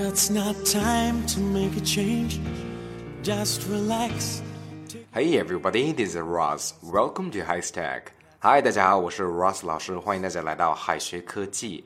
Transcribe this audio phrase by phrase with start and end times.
[0.00, 2.40] it's not time to make a change.
[3.22, 4.40] Just relax.
[5.12, 6.72] Hey everybody, this is Ross.
[6.82, 8.04] Welcome to High Stack.
[8.40, 11.84] Hi，大家好，我是 Ross 老师，欢迎大家来到海学科技。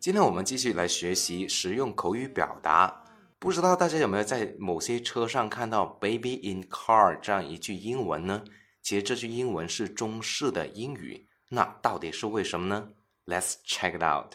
[0.00, 3.04] 今天我们继续来学习实用口语表达。
[3.38, 8.42] 不知道大家有没有在某些车上看到 “baby in car” 这样一句英文呢？
[8.82, 12.88] 其实这句英文是中式的英语，那到底是为什么呢
[13.26, 14.34] ？Let's check it out。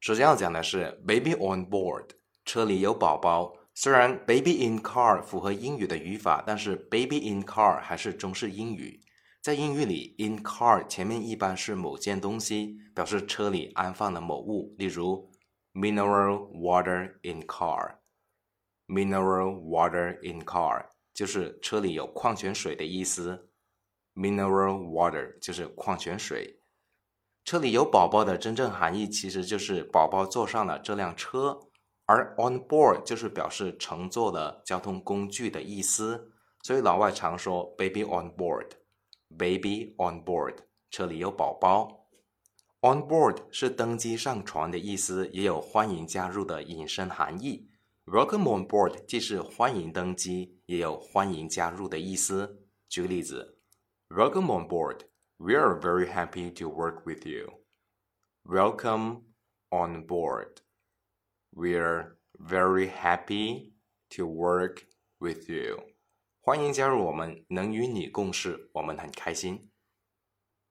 [0.00, 2.10] 首先要讲的是 “baby on board”，
[2.44, 3.52] 车里有宝宝。
[3.74, 9.00] 虽然 “baby in car” 符合英语的语法，但是 “baby in car” 还是中式英语。
[9.42, 15.30] 在英语里，in car 前面一般是某件东西，表示车里安放了某物，例如
[15.74, 17.96] mineral water in car。
[18.86, 23.50] mineral water in car 就是车里有矿泉水的意思。
[24.14, 26.60] mineral water 就是矿泉水。
[27.48, 31.58] 车里有宝宝的真正含义其实就是宝宝坐上了这辆车，
[32.04, 36.30] 而 on board 就是表示乘坐的交通工具的意思。
[36.62, 38.72] 所以老外常说 baby on board。
[39.30, 40.56] Baby on board，
[40.90, 42.10] 车里有宝宝。
[42.82, 47.70] On board 是登机上船的意思，也有欢迎加入的引申含义。
[48.04, 52.58] Welcome on board 既是欢迎登机，也有欢迎加入的意思。
[52.90, 53.56] 举个例子
[54.10, 54.98] ，Welcome on board.
[55.40, 57.60] We are very happy to work with you.
[58.44, 59.20] Welcome
[59.70, 60.62] on board.
[61.52, 63.74] We are very happy
[64.16, 64.78] to work
[65.20, 65.84] with you.
[66.40, 69.70] 欢迎加入我们，能与你共事，我们很开心。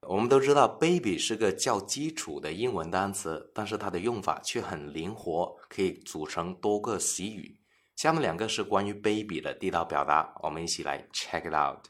[0.01, 7.57] 我们都知道，baby 是个较基础的英文单词，但是它的用法却很灵活，可以组成多个习语。
[7.95, 11.87] 下面两个是关于 baby 的地道表达，我们一起来 check it out。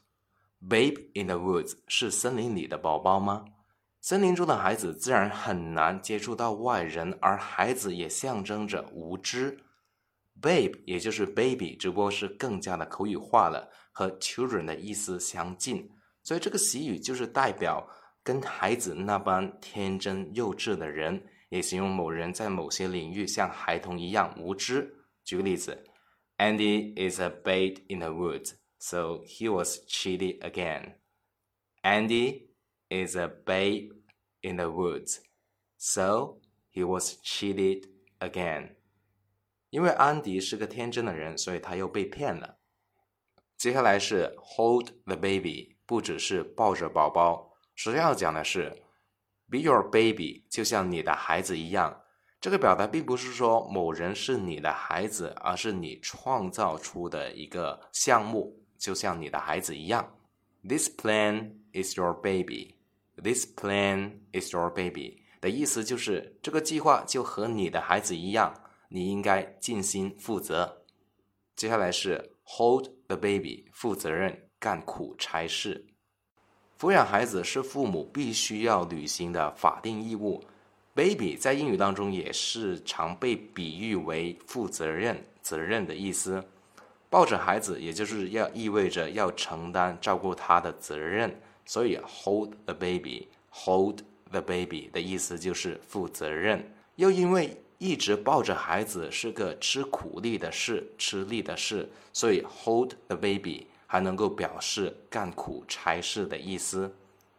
[0.62, 3.46] Babe in the woods 是森林里的宝宝吗？
[4.02, 9.60] 森林中的孩子自然很难接触到外人，而孩子也象征着无知。
[10.42, 15.90] Babe 也就是 baby，只不过是更加的口语化了，和 children 的意思相近，
[16.24, 17.88] 所以这个习语就是代表
[18.24, 24.96] 跟孩子那般天真幼稚的人，也形容某人在某些领域像孩童一样无知。
[25.24, 25.84] 举个例子
[26.38, 30.96] ，Andy is a babe in the woods, so he was cheated again.
[31.82, 32.50] Andy
[32.90, 33.92] is a babe
[34.42, 35.20] in the woods,
[35.78, 36.40] so
[36.70, 37.90] he was cheated
[38.20, 38.76] again.
[39.70, 42.58] 因为安迪是个天真的人，所以他又被骗了。
[43.58, 48.84] 接下来是 hold the baby，不只是抱着宝宝，首先要讲的是
[49.50, 52.04] be your baby，就像你的孩子一样。
[52.40, 60.16] 这个表达并不是说某人是你的孩子，而是你创造出的一个项目，就像你的孩子一样。
[60.68, 62.76] This plan is your baby.
[63.16, 68.54] This plan is your baby 的意思就是这个计划就和你的孩子一样。
[68.90, 70.84] 你应该尽心负责。
[71.56, 75.86] 接下来是 hold the baby，负责任干苦差事。
[76.80, 80.44] 抚养孩子是父母必须要履行的法定义务。
[80.94, 86.44] baby 在英语当中也是常被比喻为负责任、责任的意思。
[87.10, 91.40] 抱着孩子，也就是要意味着要承担照顾他的责任。
[91.66, 94.00] 所以 hold the baby，hold
[94.32, 96.74] the baby 的意思就是负责任。
[96.96, 106.94] 又因为一直抱着孩子是个吃苦力的事，吃力的事，所以 hold the baby 还能够表示干苦差事的意思。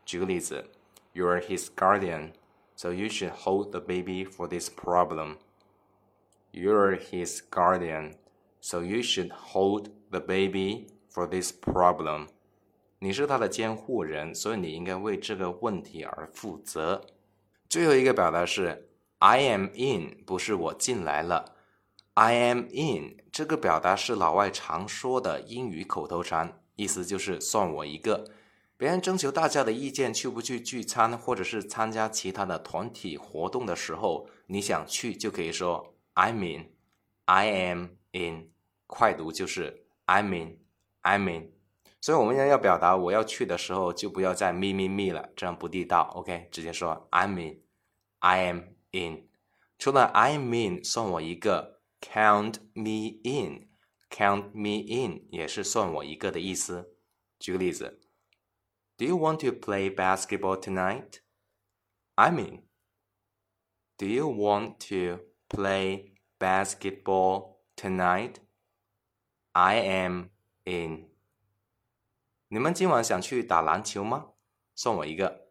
[0.06, 0.64] 举个例子
[1.12, 2.32] ，You're his guardian,
[2.76, 5.36] so you should hold the baby for this problem.
[6.52, 8.12] You're his guardian,
[8.68, 12.26] so you should hold the baby for this problem.
[12.98, 17.06] 你是他的监护人，所以你应该为这个问题而负责。
[17.66, 18.84] 最后一个表达是。
[19.20, 21.56] I am in 不是我进来了
[22.14, 28.30] ，I am in 这个表达是老外常说的英语口头禅，意思就是算我一个。
[28.76, 38.50] 别人征求大家的意见，去不去聚餐，或者是参加其他的团体活动的时候，你想去就可以说 I'm in，I am in，
[38.87, 41.53] 快读就是 I'm in，I'm in。
[42.01, 46.11] 所以我们要要表达我要去的时候，就不要再 me me me 了，这样不地道。
[46.15, 49.27] OK，直接说 I'm in，I am。in，
[49.79, 56.95] 除了 I'm in 算我一个，count me in，count me in 也是算我一个的意思。
[57.39, 57.99] 举个例子，
[58.97, 61.21] Do you want to play basketball tonight?
[62.15, 62.67] I'm in.
[63.97, 68.35] Do you want to play basketball tonight?
[69.52, 70.24] I am
[70.64, 71.08] in.
[72.48, 74.26] 你们今晚想去打篮球吗？
[74.74, 75.48] 算我一个。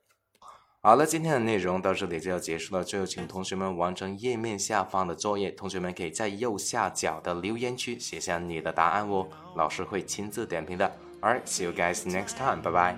[0.82, 2.84] 好了，今天的内容到这里就要结束了。
[2.84, 5.52] 最后，请同学们完成页面下方的作业。
[5.52, 10.90] 同学们可以在右下角的留言区写下你的答案哦，老师会亲自点评的。
[11.20, 12.62] Alright, see you guys next time.
[12.62, 12.96] Bye bye.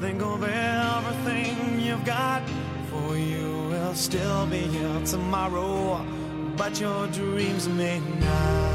[0.00, 2.42] Think of everything you've got.
[2.90, 6.00] For you will still be here tomorrow,
[6.56, 8.73] but your dreams may not.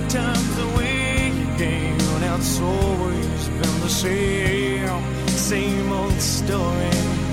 [0.00, 7.29] many times the way you came, and it's always been the same, same old story.